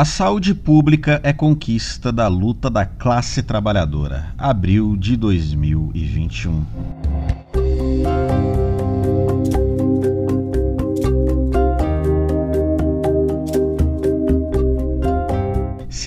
A 0.00 0.04
saúde 0.06 0.54
pública 0.54 1.20
é 1.22 1.30
conquista 1.30 2.10
da 2.10 2.26
luta 2.26 2.70
da 2.70 2.86
classe 2.86 3.42
trabalhadora. 3.42 4.32
Abril 4.38 4.96
de 4.96 5.14
2021. 5.14 6.64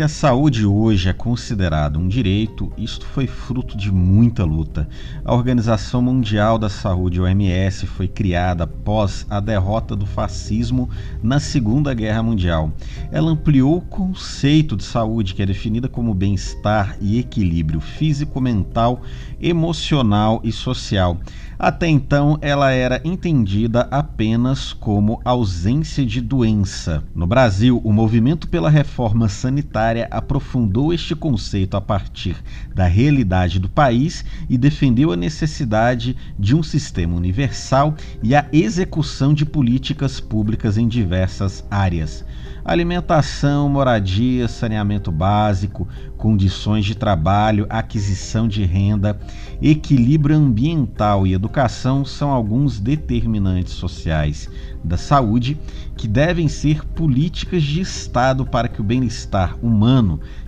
A 0.04 0.08
saúde 0.10 0.66
hoje 0.66 1.08
é 1.08 1.14
considerada 1.14 1.98
um 1.98 2.10
direito, 2.10 2.70
isto 2.78 3.06
foi 3.06 3.26
fruto 3.26 3.78
de 3.78 3.90
muita 3.90 4.44
luta. 4.44 4.86
A 5.24 5.34
Organização 5.34 6.02
Mundial 6.02 6.60
da 6.60 6.68
Saúde, 6.68 7.22
OMS, 7.22 7.88
foi 7.88 8.10
criada 8.10 8.66
após 8.66 9.26
a 9.30 9.40
derrota 9.40 9.96
do 9.96 10.06
fascismo 10.06 10.90
na 11.24 11.40
Segunda 11.40 11.94
Guerra 11.94 12.22
Mundial. 12.22 12.74
Ela 13.14 13.32
ampliou 13.32 13.78
o 13.78 13.82
conceito 13.82 14.76
de 14.76 14.84
saúde, 14.84 15.34
que 15.34 15.42
é 15.42 15.46
definida 15.46 15.88
como 15.88 16.14
bem-estar 16.14 16.98
e 17.00 17.18
equilíbrio 17.18 17.80
físico, 17.80 18.42
mental, 18.42 19.02
emocional 19.40 20.42
e 20.44 20.52
social. 20.52 21.18
Até 21.58 21.88
então, 21.88 22.38
ela 22.42 22.72
era 22.72 23.00
entendida 23.06 23.88
apenas 23.90 24.74
como 24.74 25.22
ausência 25.24 26.06
de 26.06 26.20
doença. 26.20 27.02
No 27.16 27.26
Brasil, 27.26 27.80
o 27.86 27.94
movimento 27.94 28.50
pela 28.50 28.70
reforma 28.70 29.30
sanitária 29.30 29.93
aprofundou 30.02 30.94
este 30.94 31.16
conceito 31.16 31.78
a 31.78 31.82
partir 31.82 32.36
da 32.74 32.86
realidade 32.86 33.60
do 33.60 33.70
país 33.70 34.26
e 34.50 34.58
defendeu 34.58 35.12
a 35.12 35.16
necessidade 35.16 36.16
de 36.38 36.56
um 36.56 36.64
sistema 36.64 37.16
universal 37.16 37.96
e 38.22 38.36
a 38.36 38.48
execução 38.52 39.34
de 39.34 39.46
políticas 39.46 40.20
públicas 40.20 40.78
em 40.78 40.88
diversas 40.88 41.64
áreas. 41.70 42.26
Alimentação, 42.66 43.68
moradia, 43.68 44.48
saneamento 44.48 45.12
básico, 45.12 45.86
condições 46.18 46.86
de 46.86 46.96
trabalho, 46.96 47.68
aquisição 47.70 48.48
de 48.48 48.64
renda, 48.64 49.20
equilíbrio 49.62 50.38
ambiental 50.38 51.28
e 51.28 51.34
educação 51.34 52.06
são 52.06 52.32
alguns 52.32 52.80
determinantes 52.80 53.74
sociais 53.74 54.50
da 54.82 54.96
saúde 54.96 55.58
que 55.98 56.08
devem 56.08 56.48
ser 56.48 56.86
políticas 56.86 57.64
de 57.64 57.82
Estado 57.82 58.46
para 58.46 58.70
que 58.70 58.80
o 58.80 58.84
bem-estar 58.84 59.58
humano 59.62 59.73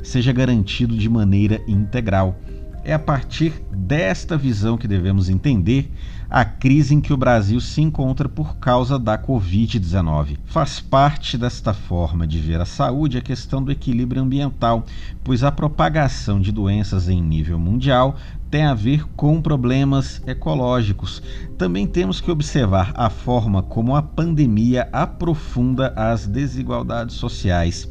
seja 0.03 0.31
garantido 0.31 0.97
de 0.97 1.09
maneira 1.09 1.61
integral. 1.67 2.39
É 2.83 2.93
a 2.93 2.99
partir 2.99 3.53
desta 3.71 4.37
visão 4.37 4.77
que 4.77 4.87
devemos 4.87 5.27
entender 5.27 5.91
a 6.29 6.43
crise 6.43 6.93
em 6.93 7.01
que 7.01 7.13
o 7.13 7.17
Brasil 7.17 7.59
se 7.59 7.81
encontra 7.81 8.27
por 8.27 8.57
causa 8.57 8.99
da 8.99 9.17
Covid-19. 9.17 10.37
Faz 10.45 10.79
parte 10.79 11.37
desta 11.37 11.73
forma 11.73 12.27
de 12.27 12.39
ver 12.39 12.59
a 12.59 12.65
saúde 12.65 13.17
a 13.17 13.21
questão 13.21 13.63
do 13.63 13.71
equilíbrio 13.71 14.21
ambiental, 14.21 14.85
pois 15.23 15.43
a 15.43 15.51
propagação 15.51 16.39
de 16.39 16.51
doenças 16.51 17.09
em 17.09 17.21
nível 17.21 17.57
mundial 17.57 18.17
tem 18.49 18.63
a 18.63 18.73
ver 18.73 19.05
com 19.15 19.41
problemas 19.41 20.21
ecológicos. 20.25 21.21
Também 21.57 21.87
temos 21.87 22.21
que 22.21 22.31
observar 22.31 22.91
a 22.95 23.09
forma 23.09 23.61
como 23.63 23.95
a 23.95 24.01
pandemia 24.01 24.87
aprofunda 24.91 25.93
as 25.95 26.27
desigualdades 26.27 27.15
sociais. 27.15 27.89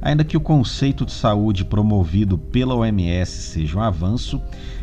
Ainda 0.00 0.24
que 0.24 0.36
o 0.36 0.40
conceito 0.40 1.04
de 1.04 1.12
saúde 1.12 1.64
promovido 1.64 2.38
pela 2.38 2.74
OMS 2.74 3.30
seja 3.30 3.78
um 3.78 3.82
avanço, 3.82 4.40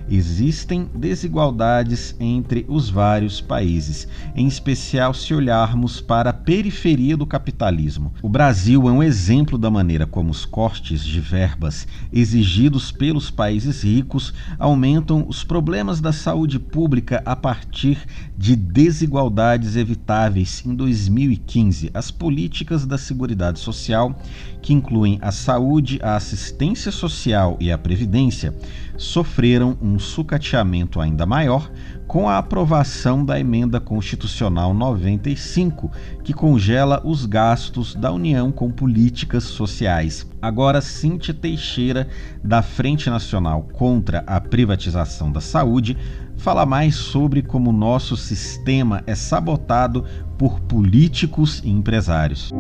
existem 0.10 0.90
desigualdades 0.96 2.16
entre 2.20 2.66
os 2.68 2.90
vários 2.90 3.42
países, 3.42 4.08
em 4.36 4.48
especial 4.48 5.14
se 5.14 5.34
olharmos 5.34 6.00
para 6.00 6.30
a 6.30 6.34
periferia 6.34 7.18
do 7.18 7.26
capitalismo. 7.26 8.14
O 8.22 8.30
Brasil 8.30 8.88
é 8.88 8.92
um 8.92 9.04
exemplo 9.04 9.58
da 9.58 9.70
maneira 9.70 10.06
como 10.06 10.32
os 10.32 10.46
cortes 10.46 11.04
de 11.04 11.20
verbas 11.20 11.88
exigidos 12.12 12.92
pelos 12.92 13.30
países 13.30 13.84
ricos 13.84 14.34
aumentam 14.58 15.26
os 15.28 15.44
problemas 15.44 16.00
da 16.00 16.14
saúde 16.14 16.60
pública 16.60 17.22
a 17.26 17.36
partir 17.36 18.00
de 18.38 18.56
desigualdades 18.56 19.76
evitáveis. 19.76 20.64
Em 20.66 20.74
2015, 20.74 21.92
as 21.94 22.12
políticas 22.12 22.86
da 22.86 22.98
Seguridade 22.98 23.60
Social, 23.60 24.18
que 24.62 24.74
incluem 24.78 25.18
a 25.22 25.32
saúde, 25.32 26.00
a 26.02 26.16
assistência 26.16 26.92
social 26.92 27.58
e 27.60 27.72
a 27.72 27.78
previdência, 27.78 28.54
sofreram 28.96 29.78
um 29.82 30.00
sucateamento 30.00 31.00
ainda 31.00 31.26
maior 31.26 31.70
com 32.08 32.30
a 32.30 32.38
aprovação 32.38 33.24
da 33.24 33.40
emenda 33.40 33.80
constitucional 33.80 34.74
95, 34.74 35.92
que 36.24 36.34
congela 36.34 37.02
os 37.04 37.26
gastos 37.26 37.94
da 37.94 38.12
União 38.12 38.52
com 38.52 38.72
políticas 38.72 39.44
sociais. 39.44 40.26
Agora, 40.42 40.82
Cíntia 40.82 41.34
Teixeira, 41.34 42.08
da 42.42 42.62
Frente 42.62 43.10
Nacional 43.10 43.64
contra 43.74 44.24
a 44.26 44.40
Privatização 44.40 45.32
da 45.32 45.42
Saúde, 45.42 45.98
fala 46.38 46.66
mais 46.66 46.96
sobre 46.96 47.42
como 47.42 47.72
nosso 47.72 48.16
sistema 48.16 49.04
é 49.06 49.16
sabotado 49.16 50.06
por 50.38 50.62
políticos 50.62 51.62
e 51.64 51.70
empresários. 51.70 52.54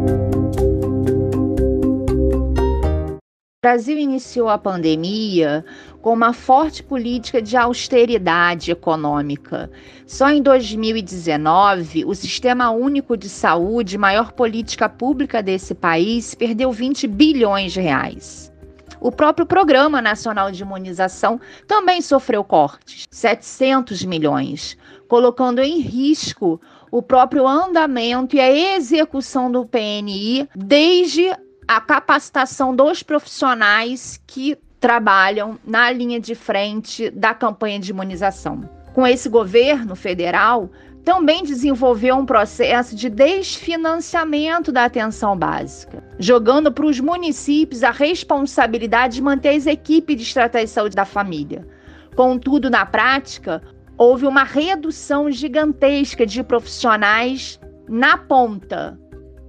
O 3.59 3.67
Brasil 3.67 3.97
iniciou 3.97 4.49
a 4.49 4.57
pandemia 4.59 5.65
com 5.99 6.13
uma 6.13 6.31
forte 6.31 6.83
política 6.83 7.41
de 7.41 7.57
austeridade 7.57 8.69
econômica. 8.69 9.71
Só 10.05 10.29
em 10.29 10.43
2019, 10.43 12.05
o 12.05 12.13
Sistema 12.13 12.69
Único 12.69 13.17
de 13.17 13.27
Saúde, 13.27 13.97
maior 13.97 14.31
política 14.31 14.87
pública 14.87 15.41
desse 15.41 15.73
país, 15.73 16.35
perdeu 16.35 16.71
20 16.71 17.07
bilhões 17.07 17.73
de 17.73 17.81
reais. 17.81 18.53
O 19.01 19.11
próprio 19.11 19.47
Programa 19.47 20.03
Nacional 20.03 20.51
de 20.51 20.61
Imunização 20.61 21.41
também 21.65 21.99
sofreu 21.99 22.43
cortes, 22.43 23.07
700 23.09 24.05
milhões, 24.05 24.77
colocando 25.07 25.63
em 25.63 25.79
risco 25.79 26.61
o 26.91 27.01
próprio 27.01 27.47
andamento 27.47 28.35
e 28.35 28.39
a 28.39 28.75
execução 28.75 29.51
do 29.51 29.65
PNI 29.65 30.47
desde 30.55 31.31
a 31.67 31.81
capacitação 31.81 32.73
dos 32.73 33.03
profissionais 33.03 34.19
que 34.25 34.57
trabalham 34.79 35.59
na 35.65 35.91
linha 35.91 36.19
de 36.19 36.33
frente 36.33 37.09
da 37.09 37.33
campanha 37.33 37.79
de 37.79 37.91
imunização. 37.91 38.61
Com 38.93 39.05
esse 39.05 39.27
governo 39.27 39.95
federal, 39.95 40.69
também 41.03 41.43
desenvolveu 41.43 42.15
um 42.15 42.25
processo 42.25 42.95
de 42.95 43.09
desfinanciamento 43.09 44.71
da 44.71 44.85
atenção 44.85 45.37
básica, 45.37 46.03
jogando 46.19 46.71
para 46.71 46.85
os 46.85 46.99
municípios 46.99 47.83
a 47.83 47.91
responsabilidade 47.91 49.15
de 49.15 49.21
manter 49.21 49.55
as 49.55 49.65
equipes 49.65 50.15
de 50.17 50.23
estratégia 50.23 50.65
de 50.65 50.71
saúde 50.71 50.95
da 50.95 51.05
família. 51.05 51.67
Contudo, 52.15 52.69
na 52.69 52.85
prática, 52.85 53.61
houve 53.97 54.25
uma 54.25 54.43
redução 54.43 55.31
gigantesca 55.31 56.25
de 56.25 56.43
profissionais 56.43 57.59
na 57.87 58.17
ponta, 58.17 58.99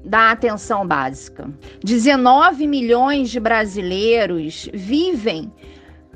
da 0.04 0.31
atenção 0.31 0.86
básica. 0.86 1.50
19 1.82 2.66
milhões 2.66 3.31
de 3.31 3.41
brasileiros 3.41 4.69
vivem 4.72 5.53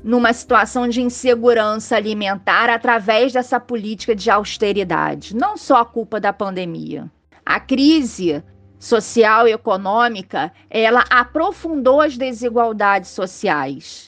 numa 0.03 0.33
situação 0.33 0.87
de 0.87 1.01
insegurança 1.01 1.95
alimentar 1.95 2.69
através 2.69 3.31
dessa 3.31 3.59
política 3.59 4.15
de 4.15 4.29
austeridade. 4.29 5.35
Não 5.35 5.55
só 5.55 5.77
a 5.77 5.85
culpa 5.85 6.19
da 6.19 6.33
pandemia. 6.33 7.09
A 7.45 7.59
crise 7.59 8.43
social 8.77 9.47
e 9.47 9.53
econômica, 9.53 10.51
ela 10.69 11.05
aprofundou 11.09 12.01
as 12.01 12.17
desigualdades 12.17 13.11
sociais. 13.11 14.07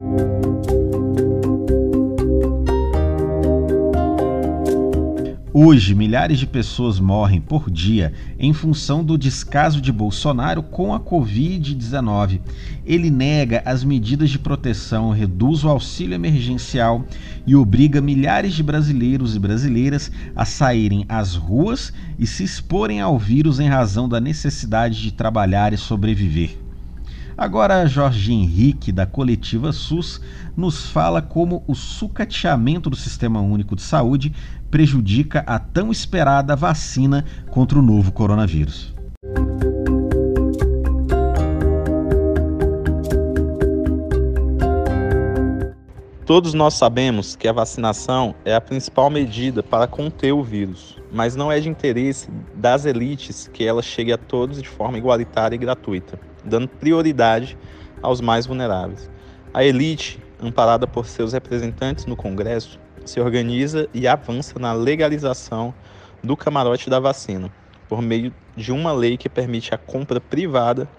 Hoje, 5.58 5.96
milhares 5.96 6.38
de 6.38 6.46
pessoas 6.46 7.00
morrem 7.00 7.40
por 7.40 7.72
dia 7.72 8.12
em 8.38 8.52
função 8.52 9.02
do 9.02 9.18
descaso 9.18 9.80
de 9.80 9.90
Bolsonaro 9.90 10.62
com 10.62 10.94
a 10.94 11.00
Covid-19. 11.00 12.42
Ele 12.86 13.10
nega 13.10 13.64
as 13.66 13.82
medidas 13.82 14.29
de 14.29 14.38
proteção, 14.38 15.12
reduz 15.12 15.64
o 15.64 15.70
auxílio 15.70 16.14
emergencial 16.14 17.06
e 17.47 17.56
obriga 17.56 18.02
milhares 18.02 18.53
de 18.53 18.62
brasileiros 18.62 19.34
e 19.34 19.40
brasileiras 19.40 20.12
a 20.35 20.44
saírem 20.44 21.06
às 21.08 21.35
ruas 21.35 21.94
e 22.20 22.28
se 22.28 22.44
exporem 22.44 23.00
ao 23.00 23.18
vírus 23.18 23.58
em 23.58 23.70
razão 23.70 24.09
da 24.09 24.20
necessidade 24.20 25.02
de 25.02 25.14
trabalhar 25.14 25.72
e 25.72 25.78
sobreviver. 25.78 26.66
Agora, 27.38 27.85
Jorge 27.85 28.32
Henrique, 28.32 28.94
da 28.94 29.06
coletiva 29.06 29.74
SUS, 29.74 30.22
nos 30.56 30.90
fala 30.90 31.22
como 31.22 31.66
o 31.68 31.76
sucateamento 31.76 32.90
do 32.90 32.96
Sistema 32.96 33.41
Único 33.41 33.76
de 33.76 33.82
Saúde 33.82 34.34
prejudica 34.76 35.42
a 35.48 35.58
tão 35.58 35.90
esperada 35.90 36.54
vacina 36.54 37.24
contra 37.50 37.80
o 37.80 37.82
novo 37.82 38.12
coronavírus. 38.12 38.94
Todos 46.26 46.54
nós 46.54 46.74
sabemos 46.74 47.38
que 47.38 47.48
a 47.48 47.54
vacinação 47.54 48.36
é 48.44 48.54
a 48.54 48.60
principal 48.60 49.10
medida 49.10 49.64
para 49.64 49.88
conter 49.88 50.34
o 50.34 50.44
vírus, 50.44 51.02
mas 51.10 51.38
não 51.38 51.50
é 51.50 51.58
de 51.62 51.70
interesse 51.70 52.30
das 52.54 52.84
elites 52.84 53.48
que 53.48 53.64
ela 53.64 53.82
chegue 53.82 54.12
a 54.12 54.18
todos 54.18 54.62
de 54.62 54.68
forma 54.68 54.98
igualitária 54.98 55.56
e 55.56 55.58
gratuita, 55.58 56.20
dando 56.44 56.68
prioridade 56.68 57.58
aos 58.02 58.20
mais 58.20 58.46
vulneráveis. 58.46 59.10
A 59.54 59.64
elite, 59.64 60.20
amparada 60.38 60.86
por 60.86 61.06
seus 61.06 61.32
representantes 61.32 62.06
no 62.06 62.18
Congresso, 62.18 62.78
se 63.05 63.19
organiza 63.19 63.87
e 63.93 64.07
avança 64.07 64.59
na 64.59 64.73
legalização 64.73 65.73
do 66.23 66.35
camarote 66.35 66.90
da 66.90 66.99
vacina, 66.99 67.52
por 67.87 68.02
meio 68.02 68.34
de 68.55 68.72
uma 68.72 68.91
lei 68.91 69.17
que 69.17 69.29
permite 69.29 69.73
a 69.73 69.78
compra 69.78 70.19
privada 70.19 70.90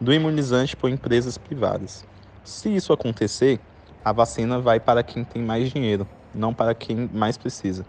do 0.00 0.12
imunizante 0.12 0.76
por 0.76 0.90
empresas 0.90 1.36
privadas. 1.36 2.06
Se 2.42 2.74
isso 2.74 2.92
acontecer, 2.92 3.60
a 4.04 4.12
vacina 4.12 4.58
vai 4.58 4.80
para 4.80 5.02
quem 5.02 5.22
tem 5.22 5.42
mais 5.42 5.70
dinheiro, 5.70 6.08
não 6.34 6.54
para 6.54 6.74
quem 6.74 7.08
mais 7.12 7.36
precisa. 7.36 7.84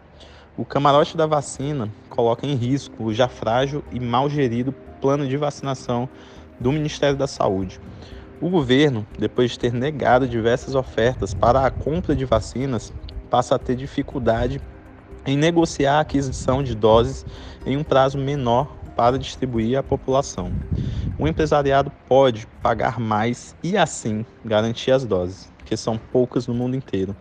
O 0.57 0.65
camarote 0.65 1.15
da 1.15 1.25
vacina 1.25 1.89
coloca 2.09 2.45
em 2.45 2.55
risco 2.55 3.05
o 3.05 3.13
já 3.13 3.29
frágil 3.29 3.83
e 3.91 3.99
mal 3.99 4.29
gerido 4.29 4.73
plano 4.99 5.25
de 5.25 5.37
vacinação 5.37 6.09
do 6.59 6.71
Ministério 6.71 7.15
da 7.15 7.25
Saúde. 7.25 7.79
O 8.41 8.49
governo, 8.49 9.07
depois 9.17 9.51
de 9.51 9.59
ter 9.59 9.71
negado 9.71 10.27
diversas 10.27 10.75
ofertas 10.75 11.33
para 11.33 11.65
a 11.65 11.71
compra 11.71 12.15
de 12.15 12.25
vacinas, 12.25 12.91
passa 13.31 13.55
a 13.55 13.59
ter 13.59 13.75
dificuldade 13.75 14.61
em 15.25 15.37
negociar 15.37 15.97
a 15.97 15.99
aquisição 16.01 16.61
de 16.61 16.75
doses 16.75 17.25
em 17.65 17.77
um 17.77 17.83
prazo 17.83 18.17
menor 18.17 18.67
para 18.95 19.17
distribuir 19.17 19.79
à 19.79 19.81
população. 19.81 20.51
O 21.17 21.27
empresariado 21.27 21.91
pode 22.07 22.45
pagar 22.61 22.99
mais 22.99 23.55
e 23.63 23.77
assim 23.77 24.25
garantir 24.43 24.91
as 24.91 25.05
doses, 25.05 25.51
que 25.65 25.77
são 25.77 25.97
poucas 25.97 26.45
no 26.45 26.53
mundo 26.53 26.75
inteiro. 26.75 27.15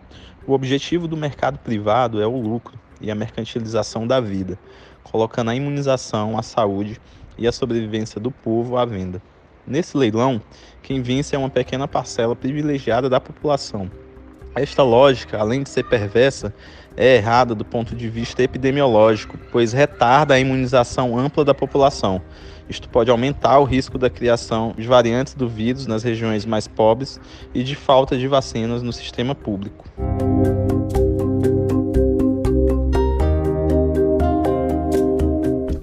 O 0.45 0.53
objetivo 0.53 1.07
do 1.07 1.15
mercado 1.15 1.59
privado 1.59 2.21
é 2.21 2.27
o 2.27 2.39
lucro 2.39 2.77
e 2.99 3.09
a 3.09 3.15
mercantilização 3.15 4.05
da 4.05 4.19
vida, 4.19 4.59
colocando 5.03 5.51
a 5.51 5.55
imunização, 5.55 6.37
a 6.37 6.43
saúde 6.43 6.99
e 7.37 7.47
a 7.47 7.51
sobrevivência 7.51 8.19
do 8.19 8.31
povo 8.31 8.75
à 8.75 8.85
venda. 8.85 9.21
Nesse 9.65 9.95
leilão, 9.95 10.41
quem 10.81 11.01
vence 11.01 11.35
é 11.35 11.39
uma 11.39 11.49
pequena 11.49 11.87
parcela 11.87 12.35
privilegiada 12.35 13.07
da 13.07 13.19
população. 13.19 13.89
Esta 14.55 14.83
lógica, 14.83 15.37
além 15.37 15.63
de 15.63 15.69
ser 15.69 15.83
perversa, 15.83 16.53
é 16.97 17.15
errada 17.15 17.55
do 17.55 17.63
ponto 17.63 17.95
de 17.95 18.09
vista 18.09 18.43
epidemiológico, 18.43 19.37
pois 19.51 19.71
retarda 19.71 20.33
a 20.33 20.39
imunização 20.39 21.17
ampla 21.17 21.45
da 21.45 21.53
população. 21.53 22.21
Isto 22.67 22.89
pode 22.89 23.09
aumentar 23.09 23.59
o 23.59 23.63
risco 23.63 23.97
da 23.97 24.09
criação 24.09 24.73
de 24.77 24.87
variantes 24.87 25.33
do 25.33 25.47
vírus 25.47 25.87
nas 25.87 26.03
regiões 26.03 26.45
mais 26.45 26.67
pobres 26.67 27.19
e 27.53 27.63
de 27.63 27.75
falta 27.75 28.17
de 28.17 28.27
vacinas 28.27 28.81
no 28.81 28.93
sistema 28.93 29.33
público. 29.33 29.85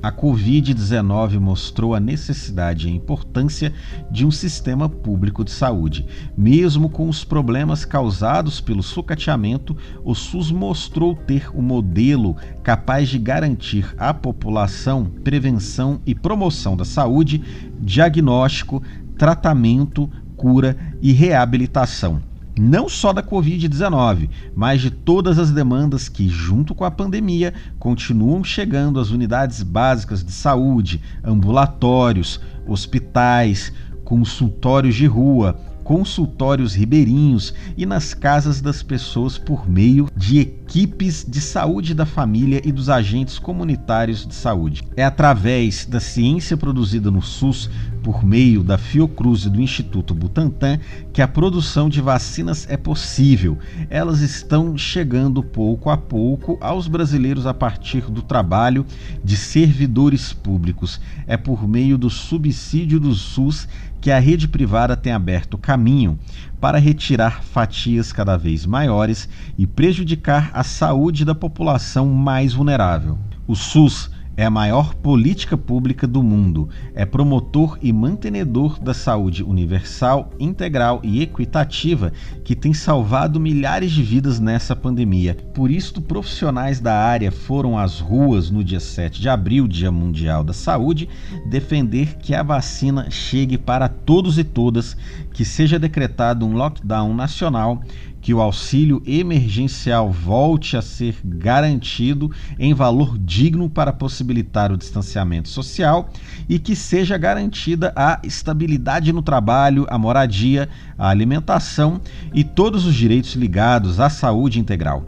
A 0.09 0.13
Covid-19 0.13 1.39
mostrou 1.39 1.95
a 1.95 2.01
necessidade 2.01 2.87
e 2.87 2.91
a 2.91 2.95
importância 2.95 3.75
de 4.11 4.25
um 4.25 4.31
sistema 4.31 4.89
público 4.89 5.45
de 5.45 5.51
saúde. 5.51 6.07
Mesmo 6.35 6.89
com 6.89 7.11
os 7.11 7.25
problemas 7.25 7.85
causados 7.85 8.59
pelo 8.59 8.83
sucateamento, 8.83 9.77
o 10.03 10.15
SUS 10.15 10.51
mostrou 10.51 11.15
ter 11.15 11.51
um 11.55 11.61
modelo 11.61 12.35
capaz 12.63 13.11
de 13.11 13.19
garantir 13.19 13.95
à 13.99 14.15
população 14.15 15.05
prevenção 15.23 16.01
e 16.07 16.15
promoção 16.15 16.75
da 16.75 16.87
saúde, 16.87 17.43
diagnóstico, 17.79 18.83
tratamento, 19.19 20.11
cura 20.39 20.75
e 21.03 21.13
reabilitação 21.13 22.23
não 22.61 22.89
só 22.89 23.13
da 23.13 23.23
Covid-19, 23.23 24.29
mas 24.55 24.81
de 24.81 24.91
todas 24.91 25.39
as 25.39 25.51
demandas 25.51 26.09
que, 26.09 26.29
junto 26.29 26.75
com 26.75 26.85
a 26.85 26.91
pandemia, 26.91 27.55
continuam 27.79 28.43
chegando 28.43 28.99
às 28.99 29.11
unidades 29.11 29.63
básicas 29.63 30.25
de 30.25 30.33
saúde, 30.33 31.01
ambulatórios, 31.23 32.41
hospitais, 32.67 33.73
consultórios 34.05 34.95
de 34.95 35.07
rua, 35.07 35.61
consultórios 35.89 36.75
ribeirinhos 36.75 37.55
e 37.75 37.87
nas 37.87 38.13
casas 38.13 38.61
das 38.61 38.83
pessoas 38.83 39.39
por 39.39 39.67
meio 39.67 40.07
de 40.15 40.39
equipes 40.39 41.25
de 41.27 41.41
saúde 41.41 41.95
da 41.95 42.05
família 42.05 42.61
e 42.63 42.71
dos 42.71 42.91
agentes 42.91 43.39
comunitários 43.39 44.27
de 44.27 44.35
saúde. 44.35 44.83
É 44.95 45.03
através 45.03 45.87
da 45.87 45.99
ciência 45.99 46.59
produzida 46.59 47.11
no 47.11 47.23
SUS 47.23 47.71
por 48.03 48.23
meio 48.23 48.63
da 48.63 48.77
Fiocruz 48.77 49.47
e 49.47 49.51
do 49.51 49.63
Instituto 49.63 50.15
Butantan 50.15 50.79
que 51.11 51.23
a 51.23 51.29
produção 51.29 51.89
de 51.89 52.03
vacinas 52.03 52.67
é 52.69 52.77
possível. 52.77 53.57
Elas 53.89 54.21
estão 54.21 54.77
chegando 54.77 55.43
pouco 55.43 55.89
a 55.89 55.97
pouco 55.97 56.59
aos 56.61 56.87
brasileiros 56.87 57.47
a 57.47 57.55
partir 57.55 58.03
do 58.11 58.21
trabalho 58.21 58.85
de 59.25 59.39
servidores 59.39 60.35
públicos. 60.35 61.01
É 61.27 61.39
por 61.39 61.67
meio 61.67 61.97
do 61.97 62.11
subsídio 62.11 63.01
do 63.01 63.15
SUS 63.15 63.67
que 64.01 64.11
a 64.11 64.19
rede 64.19 64.47
privada 64.47 64.97
tem 64.97 65.13
aberto 65.13 65.59
caminho 65.59 66.19
para 66.61 66.79
retirar 66.79 67.43
fatias 67.43 68.13
cada 68.13 68.37
vez 68.37 68.65
maiores 68.67 69.29
e 69.57 69.67
prejudicar 69.67 70.51
a 70.53 70.63
saúde 70.63 71.25
da 71.25 71.35
população 71.35 72.07
mais 72.09 72.53
vulnerável. 72.53 73.19
O 73.47 73.55
SUS 73.55 74.11
é 74.39 74.45
a 74.45 74.51
maior 74.51 74.95
política 74.95 75.59
pública 75.59 76.07
do 76.07 76.23
mundo. 76.23 76.69
É 76.95 77.05
promotor 77.05 77.77
e 77.83 77.93
mantenedor 77.93 78.79
da 78.79 78.95
saúde 78.95 79.43
universal, 79.43 80.31
integral 80.39 81.01
e 81.03 81.21
equitativa 81.21 82.13
que 82.45 82.55
tem 82.55 82.73
salvado 82.73 83.41
milhares 83.41 83.91
de 83.91 84.01
vidas 84.01 84.39
nessa 84.39 84.77
pandemia. 84.77 85.37
Por 85.53 85.73
isso, 85.73 86.01
profissionais 86.01 86.79
da 86.79 86.95
área 86.95 87.33
foram 87.33 87.77
às 87.77 87.99
ruas 87.99 88.49
no 88.49 88.63
dia 88.63 88.79
7 88.79 89.21
de 89.21 89.29
abril, 89.29 89.67
Dia 89.67 89.91
Mundial 89.91 90.45
da 90.45 90.53
Saúde, 90.53 91.09
defender 91.51 92.17
que 92.19 92.33
a 92.33 92.45
vacina 92.45 93.11
chegue 93.11 93.59
para 93.59 93.89
todos 93.89 94.39
e 94.39 94.45
todas, 94.45 94.97
que 95.33 95.45
seja 95.45 95.81
decretado 95.81 96.47
um 96.47 96.53
lockdown 96.53 97.13
nacional 97.13 97.83
que 98.21 98.35
o 98.35 98.41
auxílio 98.41 99.03
emergencial 99.07 100.11
volte 100.11 100.77
a 100.77 100.83
ser 100.83 101.17
garantido 101.25 102.31
em 102.59 102.75
valor 102.75 103.19
digno 103.19 103.71
para 103.71 103.93
possibilitar 103.93 104.73
o 104.73 104.77
distanciamento 104.77 105.49
social 105.49 106.11
e 106.49 106.59
que 106.59 106.75
seja 106.75 107.17
garantida 107.17 107.93
a 107.95 108.21
estabilidade 108.23 109.13
no 109.13 109.23
trabalho, 109.23 109.87
a 109.89 109.99
moradia, 109.99 110.69
a 110.97 111.09
alimentação 111.09 112.01
e 112.35 112.43
todos 112.43 112.85
os 112.85 112.95
direitos 112.95 113.35
ligados 113.35 114.01
à 114.01 114.11
saúde 114.11 114.59
integral. 114.59 115.05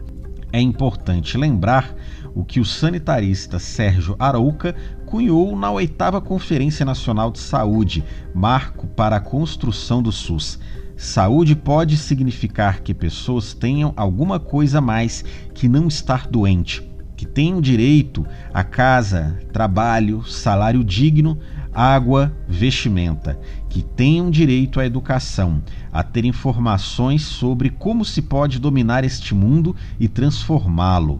É 0.53 0.59
importante 0.59 1.37
lembrar 1.37 1.95
o 2.33 2.43
que 2.43 2.59
o 2.59 2.65
sanitarista 2.65 3.59
Sérgio 3.59 4.15
Arouca 4.19 4.75
cunhou 5.05 5.55
na 5.55 5.71
oitava 5.71 6.21
Conferência 6.21 6.85
Nacional 6.85 7.31
de 7.31 7.39
Saúde, 7.39 8.03
marco 8.33 8.87
para 8.87 9.17
a 9.17 9.21
construção 9.21 10.01
do 10.01 10.11
SUS. 10.11 10.59
Saúde 11.01 11.55
pode 11.55 11.97
significar 11.97 12.81
que 12.81 12.93
pessoas 12.93 13.55
tenham 13.55 13.91
alguma 13.95 14.39
coisa 14.39 14.77
a 14.77 14.81
mais 14.81 15.25
que 15.51 15.67
não 15.67 15.87
estar 15.87 16.27
doente, 16.27 16.87
que 17.17 17.25
tenham 17.25 17.59
direito 17.59 18.23
a 18.53 18.63
casa, 18.63 19.35
trabalho, 19.51 20.23
salário 20.23 20.83
digno, 20.83 21.39
água, 21.73 22.31
vestimenta, 22.47 23.39
que 23.67 23.81
tenham 23.81 24.29
direito 24.29 24.79
à 24.79 24.85
educação, 24.85 25.63
a 25.91 26.03
ter 26.03 26.23
informações 26.23 27.23
sobre 27.23 27.71
como 27.71 28.05
se 28.05 28.21
pode 28.21 28.59
dominar 28.59 29.03
este 29.03 29.33
mundo 29.33 29.75
e 29.99 30.07
transformá-lo. 30.07 31.19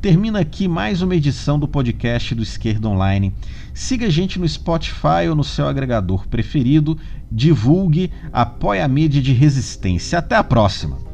Termina 0.00 0.38
aqui 0.38 0.68
mais 0.68 1.02
uma 1.02 1.16
edição 1.16 1.58
do 1.58 1.66
podcast 1.66 2.32
do 2.32 2.40
Esquerda 2.40 2.88
Online. 2.88 3.34
Siga 3.74 4.06
a 4.06 4.10
gente 4.10 4.38
no 4.38 4.48
Spotify 4.48 5.26
ou 5.28 5.34
no 5.34 5.42
seu 5.42 5.66
agregador 5.66 6.28
preferido. 6.28 6.96
Divulgue, 7.30 8.12
apoie 8.32 8.80
a 8.80 8.86
mídia 8.86 9.20
de 9.20 9.32
resistência. 9.32 10.20
Até 10.20 10.36
a 10.36 10.44
próxima! 10.44 11.07